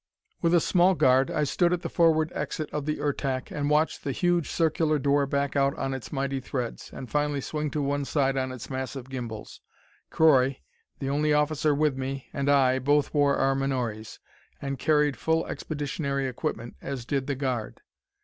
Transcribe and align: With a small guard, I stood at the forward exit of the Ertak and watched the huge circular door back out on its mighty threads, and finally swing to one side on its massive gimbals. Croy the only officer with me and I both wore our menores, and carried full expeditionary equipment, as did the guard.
With 0.41 0.55
a 0.55 0.59
small 0.59 0.95
guard, 0.95 1.29
I 1.29 1.43
stood 1.43 1.71
at 1.71 1.83
the 1.83 1.87
forward 1.87 2.31
exit 2.33 2.71
of 2.71 2.87
the 2.87 2.97
Ertak 2.99 3.51
and 3.51 3.69
watched 3.69 4.03
the 4.03 4.11
huge 4.11 4.49
circular 4.49 4.97
door 4.97 5.27
back 5.27 5.55
out 5.55 5.77
on 5.77 5.93
its 5.93 6.11
mighty 6.11 6.39
threads, 6.39 6.89
and 6.91 7.07
finally 7.07 7.39
swing 7.39 7.69
to 7.69 7.83
one 7.83 8.05
side 8.05 8.35
on 8.35 8.51
its 8.51 8.67
massive 8.67 9.09
gimbals. 9.11 9.61
Croy 10.09 10.57
the 10.97 11.09
only 11.11 11.33
officer 11.33 11.75
with 11.75 11.97
me 11.99 12.27
and 12.33 12.49
I 12.49 12.79
both 12.79 13.13
wore 13.13 13.35
our 13.35 13.53
menores, 13.53 14.17
and 14.59 14.79
carried 14.79 15.17
full 15.17 15.45
expeditionary 15.45 16.27
equipment, 16.27 16.77
as 16.81 17.05
did 17.05 17.27
the 17.27 17.35
guard. 17.35 17.81